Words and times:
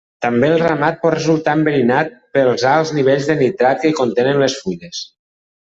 També 0.25 0.47
el 0.53 0.61
ramat 0.61 0.97
pot 1.03 1.13
resultar 1.15 1.55
enverinat 1.59 2.17
pels 2.39 2.67
alts 2.73 2.95
nivells 3.01 3.31
de 3.33 3.39
nitrat 3.45 3.87
que 3.87 3.95
contenen 4.03 4.45
les 4.47 4.63
fulles. 4.65 5.09